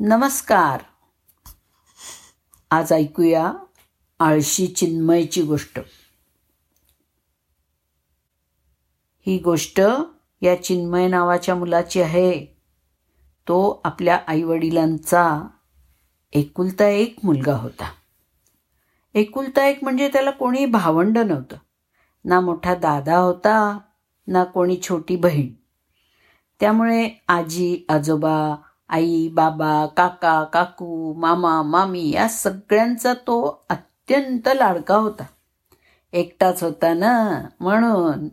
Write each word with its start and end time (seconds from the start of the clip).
नमस्कार. 0.00 0.82
आज 2.70 2.92
ऐकूया 2.92 3.52
आळशी 4.20 4.66
चिन्मयची 4.66 5.42
गोष्ट. 5.42 5.80
ही 9.26 9.38
गोष्ट 9.38 9.80
या 10.42 10.62
चिन्मय 10.62 11.08
नावाच्या 11.08 11.54
मुलाची 11.54 12.02
आहे. 12.02 12.46
तो 13.48 13.80
आपल्या 13.84 14.20
आईवडिलांचा 14.26 15.40
एकुलता 16.32 16.88
एक 16.88 17.16
मुलगा 17.24 17.56
होता. 17.56 17.92
एकुलता 19.14 19.66
एक 19.66 19.78
म्हणजे 19.82 20.08
त्याला 20.08 20.30
कोणी 20.30 20.66
भावंड 20.66 21.18
नव्हतं. 21.18 21.56
ना 22.24 22.40
मोठा 22.40 22.74
दादा 22.74 23.16
होता 23.16 23.78
ना 24.26 24.44
कोणी 24.44 24.78
छोटी 24.82 25.16
बहीण. 25.16 25.48
त्यामुळे 26.60 27.10
आजी 27.28 27.84
आजोबा 27.88 28.56
आई 28.88 29.28
बाबा 29.28 29.86
काका 29.86 30.44
काकू 30.44 31.14
मामा 31.14 31.62
मामी 31.62 32.10
या 32.10 32.28
सगळ्यांचा 32.28 33.14
तो 33.14 33.64
अत्यंत 33.70 34.48
लाडका 34.54 34.96
होता. 34.96 35.24
एकटाच 36.12 36.62
होता 36.62 36.94
ना 36.94 37.42
म्हणून 37.60 38.28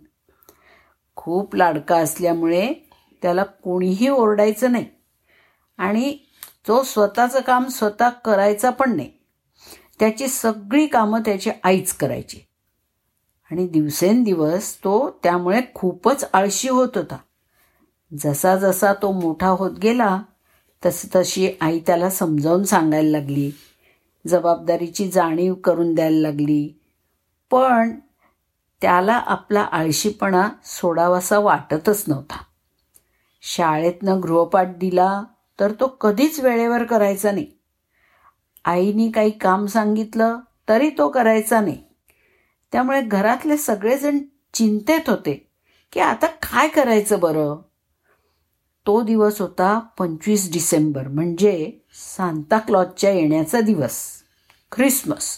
खूप 1.15 1.55
लाडका 1.55 1.97
असल्यामुळे 1.97 2.73
त्याला 3.21 3.43
कोणीही 3.43 4.09
ओरडायचं 4.09 4.71
नाही. 4.71 4.85
आणि 5.77 6.17
तो 6.67 6.83
स्वतःचं 6.83 7.41
काम 7.41 7.67
स्वतः 7.67 8.09
करायचा 8.09 8.69
पण 8.69 8.95
नाही. 8.95 9.11
त्याची 9.99 10.27
सगळी 10.27 10.87
कामं 10.87 11.21
त्याची 11.21 11.51
आईच 11.63 11.93
करायची. 11.93 12.39
आणि 13.51 13.67
दिवसेंदिवस 13.67 14.77
तो 14.77 15.19
त्यामुळे 15.23 15.61
खूपच 15.73 16.29
आळशी 16.33 16.69
होत 16.69 16.89
होता. 16.95 17.17
जसा 18.17 18.55
जसा 18.55 18.93
तो 18.93 19.11
मोठा 19.11 19.47
होत 19.47 19.71
गेला 19.71 20.21
तस 20.85 21.15
तशी 21.15 21.49
आई 21.61 21.79
त्याला 21.79 22.09
समजावून 22.09 22.63
सांगायला 22.63 23.09
लागली. 23.09 23.51
जबाबदारीची 24.27 25.11
जाणीव 25.11 25.53
करून 25.53 25.93
द्यायला 25.93 26.17
लागली. 26.17 26.79
पण 27.51 27.99
त्याला 28.81 29.13
आपला 29.13 29.61
आळशीपणा 29.61 30.49
सोडावासा 30.65 31.39
वाटतच 31.39 32.03
नव्हता. 32.07 32.43
शाळेतनं 33.41 34.21
गृहपाठ 34.21 34.77
दिला 34.77 35.23
तर 35.59 35.71
तो 35.71 35.87
कधीच 35.87 36.39
वेळेवर 36.39 36.83
करायचा 36.83 37.31
नाही. 37.31 37.47
आईनी 38.65 39.11
काही 39.11 39.31
काम 39.31 39.65
सांगितलं 39.65 40.37
तरी 40.69 40.89
तो 40.89 41.09
करायचा 41.09 41.61
नाही. 41.61 41.83
त्यामुळे 42.71 43.01
घरातले 43.01 43.57
सगळेजण 43.57 44.19
चिंतेत 44.53 45.09
होते 45.09 45.51
की 45.91 45.99
आता 45.99 46.25
काय 46.25 46.67
करायचं 46.67 47.19
बरं? 47.19 47.55
तो 48.87 49.01
दिवस 49.01 49.41
होता 49.41 49.79
पंचवीस 49.99 50.51
डिसेंबर 50.53 51.07
म्हणजे 51.07 51.71
सांताक्लॉजच्या 51.93 53.11
येण्याचा 53.11 53.61
दिवस 53.61 53.99
ख्रिसमस. 54.71 55.29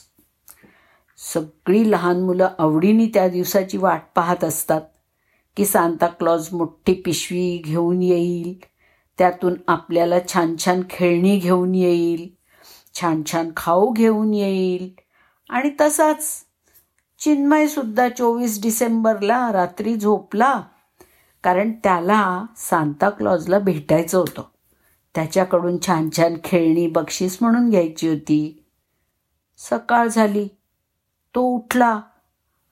सगळी 1.17 1.91
लहान 1.91 2.21
मुलं 2.21 2.49
आवडीने 2.59 3.05
त्या 3.05 3.27
दिवसाची 3.27 3.77
वाट 3.77 4.01
पाहत 4.16 4.43
असतात 4.43 4.81
की 5.57 5.66
सांताक्लॉज 5.66 6.47
मोठी 6.51 6.93
पिशवी 6.93 7.57
घेऊन 7.57 8.01
येईल 8.01 8.53
त्यातून 9.17 9.53
आपल्याला 9.67 10.16
छान 10.33 10.55
छान 10.66 10.81
खेळणी 10.89 11.38
घेऊन 11.39 11.75
येईल 11.75 12.27
छान 12.95 13.21
छान 13.31 13.49
खाऊ 13.57 13.91
घेऊन 13.91 14.33
येईल. 14.33 14.89
आणि 15.49 15.69
तसाच 15.81 16.27
चिन्मयसुद्धा 17.19 18.07
चोवीस 18.09 18.61
डिसेंबरला 18.61 19.51
रात्री 19.53 19.95
झोपला 19.95 20.61
कारण 21.45 21.71
त्याला 21.71 22.45
सांताक्लॉजला 22.57 23.59
भेटायचं 23.59 24.17
होतं. 24.17 24.43
त्याच्याकडून 25.15 25.77
छान 25.85 26.09
छान 26.17 26.33
खेळणी 26.43 26.88
बक्षीस 26.88 27.38
म्हणून 27.41 27.69
घ्यायची 27.69 28.07
होती. 28.07 28.65
सकाळ 29.57 30.07
झाली. 30.07 30.47
तो 31.35 31.41
उठला 31.41 32.01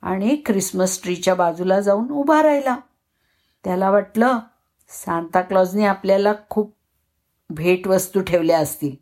आणि 0.01 0.41
ख्रिसमस 0.45 1.03
ट्रीच्या 1.03 1.35
बाजूला 1.35 1.81
जाऊन 1.81 2.11
उभा 2.11 2.43
राहिला. 2.43 2.77
त्याला 3.63 3.89
वाटलं 3.89 4.39
सांताक्लॉजने 4.89 5.85
आपल्याला 5.85 6.33
खूप 6.49 6.75
भेटवस्तू 7.49 8.21
ठेवल्या 8.21 8.59
असतील. 8.59 8.95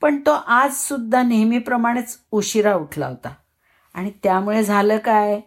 पण 0.00 0.20
तो 0.20 0.30
आजसुद्धा 0.30 1.22
नेहमीप्रमाणेच 1.22 2.18
उशिरा 2.30 2.74
उठला 2.74 3.06
होता. 3.06 3.34
आणि 3.94 4.10
त्यामुळे 4.22 4.62
झालं 4.62 4.98
काय? 4.98 5.40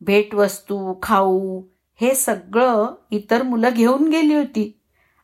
भेटवस्तू 0.00 0.94
खाऊ 1.02 1.62
हे 2.00 2.14
सगळं 2.14 2.94
इतर 3.10 3.42
मुलं 3.42 3.70
घेऊन 3.72 4.08
गेली 4.08 4.34
होती. 4.34 4.80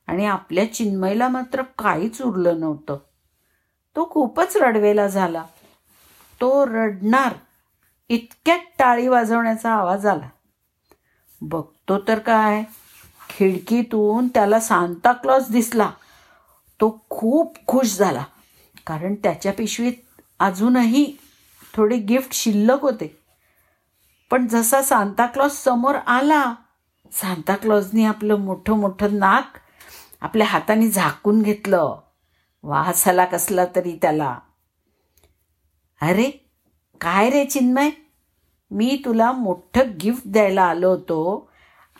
आणि 0.06 0.26
आपल्या 0.26 0.72
चिन्मयला 0.72 1.28
मात्र 1.28 1.62
काहीच 1.62 2.22
उरलं 2.22 2.60
नव्हतं. 2.60 2.98
तो 3.96 4.10
खूपच 4.10 4.56
रडवेला 4.56 5.06
झाला. 5.06 5.44
तो 6.40 6.66
रडणार 6.66 7.34
इतक्यात 8.08 8.58
टाळी 8.78 9.08
वाजवण्याचा 9.08 9.70
आवाज 9.70 10.06
आला. 10.06 10.28
बघतो 11.40 11.98
तर 12.08 12.18
काय? 12.18 12.64
खिडकीतून 13.30 14.28
त्याला 14.28 14.60
सांताक्लॉज 14.60 15.50
दिसला. 15.50 15.90
तो 16.80 17.04
खूप 17.10 17.56
खुश 17.66 17.96
झाला. 17.96 18.24
कारण 18.86 19.14
त्याच्या 19.14 19.52
पिशवीत 19.52 19.92
अजूनही 20.38 21.16
थोडे 21.74 21.96
गिफ्ट 21.96 22.32
शिल्लक 22.32 22.82
होते. 22.82 23.17
पण 24.30 24.46
जसा 24.46 24.82
सांताक्लॉज 24.82 25.50
समोर 25.50 25.94
आला 25.94 26.54
सांताक्लॉजने 27.12 28.04
आपलं 28.04 28.36
मोठं 28.36 28.78
मोठं 28.78 29.18
नाक 29.18 29.58
आपल्या 30.20 30.46
हाताने 30.46 30.88
झाकून 30.88 31.42
घेतलं. 31.42 31.96
वास 32.62 33.06
आला 33.08 33.24
कसला 33.24 33.64
तरी 33.76 33.98
त्याला. 34.02 34.38
अरे 36.00 36.30
काय 37.00 37.30
रे 37.30 37.44
चिन्मय? 37.44 37.90
मी 38.70 39.02
तुला 39.04 39.30
मोठं 39.32 39.90
गिफ्ट 40.02 40.22
द्यायला 40.26 40.62
आलो 40.62 40.88
होतो 40.90 41.50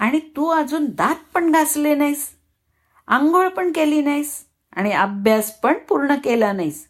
आणि 0.01 0.19
तू 0.37 0.49
अजून 0.49 0.87
दात 0.87 1.15
पण 1.35 1.51
घासले 1.53 1.95
नाहीस 1.95 2.29
आंघोळ 3.09 3.49
पण 3.49 3.73
केली 3.73 4.01
नाहीस 4.03 4.33
आणि 4.73 4.93
अभ्यास 4.93 5.51
पण 5.61 5.75
पूर्ण 5.89 6.15
केला 6.25 6.53
नाहीस. 6.53 6.87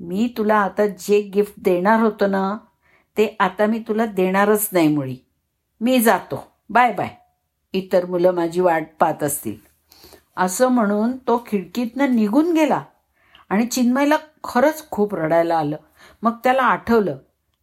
मी 0.00 0.32
तुला 0.38 0.56
आता 0.56 0.86
जे 0.86 1.20
गिफ्ट 1.34 1.54
देणार 1.58 2.00
होतं 2.00 2.30
ना 2.30 2.56
ते 3.18 3.36
आता 3.40 3.66
मी 3.66 3.78
तुला 3.78 4.06
देणारच 4.06 4.68
नाही 4.72 4.88
मुळी. 4.88 5.16
मी 5.80 5.98
जातो. 5.98 6.52
Bye 6.70 6.92
bye. 6.92 7.08
इतर 7.72 8.06
मुलं 8.06 8.30
माझी 8.30 8.60
वाट 8.60 8.86
पाहत 9.00 9.22
असतील. 9.22 9.56
असं 10.36 10.68
म्हणून 10.68 11.16
तो 11.16 11.44
खिडकीतनं 11.46 12.16
निघून 12.16 12.52
गेला 12.52 12.82
आणि 13.48 13.66
चिन्मयला 13.66 14.16
खरंच 14.44 14.90
खूप 14.90 15.14
रडायला 15.14 15.56
आलं. 15.56 15.76
मग 16.22 16.32
त्याला 16.44 16.62
आठवलं 16.62 17.16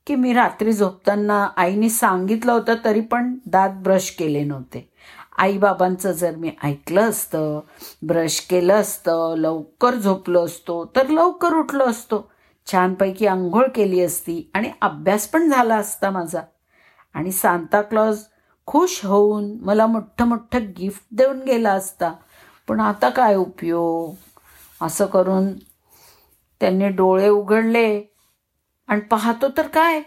की 0.08 0.16
मी 0.16 0.34
रात्री 0.34 0.74
झोपताना 0.74 1.50
आईने 1.58 1.90
सांगितलं 1.90 2.52
होतं 2.52 2.74
तरी 2.86 3.02
पण 3.02 3.38
दात 3.46 3.70
ब्रश 3.70 4.12
केले 4.12 4.44
नव्हते. 4.44 4.90
आईबाबांचं 5.38 6.12
जर 6.12 6.36
मी 6.36 6.52
ऐकलं 6.64 7.02
असतं 7.02 7.60
ब्रश 8.08 8.40
केलं 8.40 8.74
असतं 8.74 9.34
लवकर 9.38 9.96
झोपलो 9.96 10.46
असतो 10.46 10.86
तर 10.96 11.08
लवकर 11.08 11.54
उठलो 11.54 11.86
असतो. 11.86 12.32
छानपैकी 12.68 13.26
आंघोळ 13.26 13.68
केली 13.76 14.02
असती 14.02 14.52
आणि 14.54 14.72
अभ्यास 14.82 15.28
पण 15.28 15.50
झाला 15.50 15.76
असता 15.76 16.10
माझा. 16.10 16.42
आणि 17.14 17.32
सांताक्लॉज 17.32 18.24
खुश 18.66 19.06
होऊन 19.06 19.58
मला 19.62 19.88
मोठं 19.88 20.26
मोठं 20.26 20.60
गिफ्ट 20.78 21.04
देऊन 21.12 21.42
गेला 21.42 21.72
असता. 21.72 22.14
पण 22.68 22.80
आता 22.80 23.10
काय 23.10 23.36
उपयोग? 23.36 24.16
असं 24.82 25.06
करून 25.06 25.54
त्यांनी 26.60 26.88
डोळे 26.88 27.30
उघडले 27.30 28.04
आणि 28.88 29.02
पाहतो 29.02 29.46
तर 29.58 29.68
काय? 29.68 30.02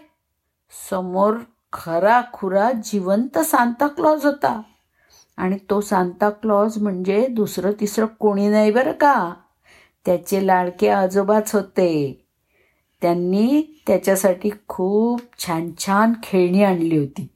समोर 0.89 1.37
खरा 1.73 2.21
खुरा 2.33 2.71
जिवंत 2.71 3.39
सांताक्लॉज 3.39 4.25
होता. 4.25 4.61
आणि 5.37 5.57
तो 5.69 5.81
सांताक्लॉज 5.81 6.77
म्हणजे 6.77 7.27
दुसरं 7.27 7.71
तिसरं 7.79 8.05
कोणी 8.05 8.47
नाही 8.47 8.71
बरं 8.71 8.91
का? 8.91 9.33
त्याचे 10.05 10.47
लाडके 10.47 10.89
आजोबाच 10.89 11.55
होते. 11.55 12.24
त्यांनी 13.01 13.61
त्याच्यासाठी 13.87 14.49
खूप 14.67 15.21
छान 15.39 15.71
छान 15.77 16.13
खेळणी 16.23 16.63
आणली 16.63 16.97
होती. 16.97 17.27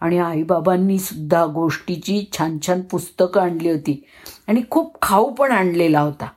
आणि 0.00 0.18
आईबाबांनी 0.18 0.98
सुद्धा 0.98 1.46
गोष्टीची 1.46 2.24
छान 2.38 2.58
छान 2.66 2.80
पुस्तकं 2.80 3.40
आणली 3.40 3.70
होती. 3.70 4.04
आणि 4.48 4.62
खूप 4.70 5.02
खाऊ 5.02 5.30
पण 5.30 5.52
आणलेला 5.52 6.00
होता. 6.00 6.28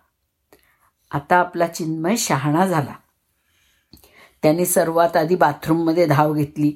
आता 1.12 1.36
आपला 1.36 1.68
चिन्मय 1.68 2.16
शहाणा 2.16 2.66
झाला. 2.66 2.94
त्याने 4.44 4.66
सर्वात 4.66 5.18
आधी 5.18 5.36
बाथरूममध्ये 5.36 6.06
धाव 6.06 6.34
घेतली. 6.34 6.74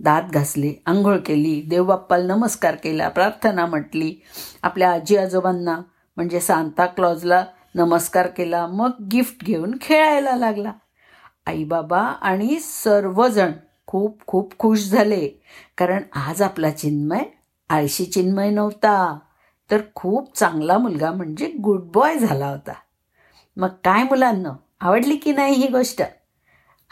दात 0.00 0.22
घासले 0.22 0.82
आंघोळ 0.86 1.16
केली 1.16 1.62
देवबाप्पाला 1.62 2.34
नमस्कार 2.34 2.74
केला 2.74 3.08
प्रार्थना 3.08 3.66
म्हटली. 3.66 4.14
आपल्या 4.62 4.92
आजी 4.92 5.16
आजोबांना 5.16 5.80
म्हणजे 6.16 6.40
सांताक्लॉजला 6.40 7.44
नमस्कार 7.74 8.26
केला 8.26 8.66
मग 8.66 8.90
गिफ्ट 9.12 9.44
घेऊन 9.44 9.74
खेळायला 9.80 10.36
लागला. 10.36 10.72
आईबाबा 11.46 12.00
आणि 12.00 12.60
सर्वजण 12.60 13.52
खूप 13.86 14.22
खूप 14.26 14.58
खुश 14.58 14.88
झाले. 14.88 15.28
कारण 15.78 16.02
आज 16.12 16.42
आपला 16.42 16.70
चिन्मय 16.70 17.22
आळशी 17.68 18.04
चिन्मय 18.04 18.50
नव्हता. 18.50 19.18
तर 19.70 19.80
खूप 19.94 20.38
चांगला 20.38 20.78
मुलगा 20.78 21.12
म्हणजे 21.12 21.46
गुड 21.46 21.80
बॉय 21.80 22.18
झाला 22.18 22.46
होता. 22.46 22.72
मग 23.56 23.68
काय 23.68 24.02
मुलांना? 24.02 24.50
आवडली 24.80 25.16
की 25.16 25.32
नाही 25.32 25.54
ही 25.54 25.68
गोष्ट? 25.68 26.02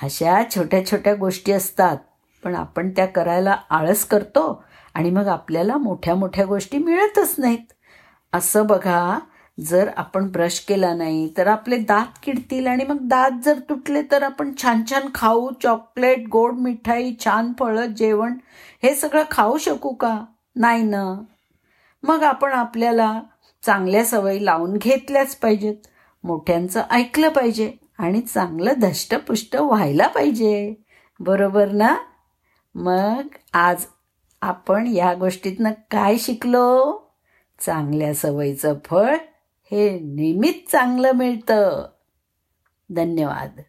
अशा 0.02 0.42
छोट्या 0.56 0.86
छोट्या 0.86 1.14
गोष्टी 1.14 1.52
असतात. 1.52 1.96
पण 2.44 2.54
आपण 2.54 2.90
त्या 2.90 3.06
करायला 3.06 3.56
आळस 3.70 4.04
करतो 4.04 4.64
आणि 4.94 5.10
मग 5.10 5.26
आपल्याला 5.26 5.76
मोठ्या 5.76 6.14
मोठ्या 6.14 6.44
गोष्टी 6.44 6.78
मिळतच 6.78 7.34
नाहीत. 7.38 7.72
असं 8.32 8.66
बघा 8.66 9.18
जर 9.62 9.90
आपण 9.96 10.28
ब्रश 10.28 10.60
केला 10.60 10.94
नाही 10.94 11.32
तर 11.36 11.46
आपले 11.46 11.76
दात 11.76 12.06
किडतील 12.22 12.66
आणि 12.66 12.84
मग 12.84 12.98
दात 13.02 13.30
जर 13.44 13.58
तुटले 13.58 14.02
तर 14.02 14.22
आपण 14.22 14.52
छान 14.62 14.82
छान 14.90 15.02
खाऊ 15.14 15.50
चॉकलेट 15.62 16.28
गोड 16.28 16.54
मिठाई 16.54 17.14
छान 17.24 17.52
फळं 17.58 17.86
जेवण 17.86 18.34
हे 18.82 18.94
सगळं 18.94 19.22
खाऊ 19.30 19.58
शकू 19.58 19.94
का? 19.94 20.24
नाही 20.56 20.82
ना. 20.82 21.22
मग 22.02 22.22
आपण 22.22 22.52
आपल्याला 22.52 23.20
चांगल्या 23.62 24.04
सवयी 24.04 24.44
लावून 24.44 24.76
घेतल्याच 24.76 25.36
पाहिजेत. 25.36 25.76
मोठ्यांचं 26.24 26.82
ऐकलं 26.90 27.28
पाहिजे 27.28 27.72
आणि 27.98 28.20
चांगलं 28.20 28.72
धष्टपुष्ट 28.78 29.56
व्हायला 29.56 30.06
पाहिजे. 30.06 30.74
बरोबर 31.20 31.68
ना? 31.68 31.96
मग 32.74 33.26
आज 33.54 33.84
आपण 34.42 34.86
या 34.86 35.14
गोष्टीतनं 35.14 35.70
काय 35.90 36.16
शिकलो? 36.18 36.98
चांगल्या 37.58 38.14
सवयीचं 38.14 38.74
फळ 38.84 39.16
हे 39.72 40.00
नेहमीच 40.00 40.70
चांगलं 40.70 41.12
मिळतं. 41.12 41.86
धन्यवाद. 42.90 43.60